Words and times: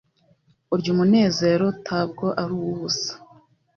urya 0.73 0.89
umunezero 0.95 1.67
tabwo 1.87 2.25
aruwubusa 2.41 3.11